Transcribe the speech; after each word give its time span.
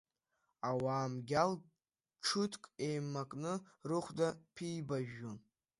Ауаа 0.69 1.05
мгьал 1.13 1.53
ҽыҭк 2.25 2.63
еимакны 2.87 3.53
рыхәда 3.89 4.27
ԥибажәжәон. 4.55 5.37